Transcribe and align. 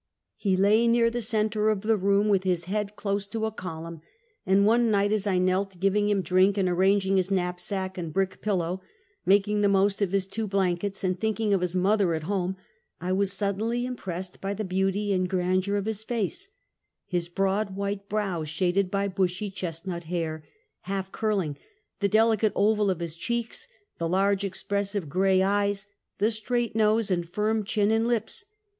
He 0.35 0.57
lay 0.57 0.87
near 0.87 1.11
the 1.11 1.21
center 1.21 1.69
of 1.69 1.81
the 1.81 1.95
room, 1.95 2.27
with 2.27 2.41
his 2.41 2.63
head 2.63 2.95
close 2.95 3.27
to 3.27 3.45
a 3.45 3.51
column; 3.51 4.01
and 4.47 4.65
one 4.65 4.89
night 4.89 5.11
as 5.11 5.27
I 5.27 5.37
knelt 5.37 5.79
giving 5.79 6.09
him 6.09 6.23
drink, 6.23 6.57
and 6.57 6.67
arranging 6.67 7.17
his 7.17 7.29
knapsack 7.29 7.99
and 7.99 8.11
brick 8.11 8.41
pil 8.41 8.57
low, 8.57 8.81
making 9.27 9.61
the 9.61 9.69
most 9.69 10.01
of 10.01 10.11
his 10.11 10.25
two 10.25 10.47
blankets, 10.47 11.03
and 11.03 11.19
think 11.19 11.39
ing 11.39 11.53
of 11.53 11.61
his 11.61 11.75
mother 11.75 12.15
at 12.15 12.23
home, 12.23 12.55
I 12.99 13.13
was 13.13 13.31
suddenly 13.31 13.85
impressed 13.85 14.41
by 14.41 14.55
the 14.55 14.63
beauty 14.65 15.13
and 15.13 15.29
grandeur 15.29 15.75
of 15.75 15.85
his 15.85 16.03
face;— 16.03 16.49
his 17.05 17.29
broad, 17.29 17.75
white 17.75 18.09
brow 18.09 18.43
shaded 18.43 18.89
by 18.89 19.07
bushy, 19.07 19.51
chestnut 19.51 20.05
hair, 20.05 20.43
half 20.79 21.11
curling; 21.11 21.59
the 21.99 22.09
delicate 22.09 22.53
oval 22.55 22.89
of 22.89 23.01
his 23.01 23.15
cheeks; 23.15 23.67
the 23.99 24.09
large, 24.09 24.43
ex 24.43 24.63
pressive 24.63 25.07
grey 25.07 25.43
eyes; 25.43 25.85
the 26.17 26.31
straight 26.31 26.75
nose 26.75 27.11
and 27.11 27.29
firm 27.29 27.63
chin 27.63 27.91
and 27.91 28.07
lips! 28.07 28.45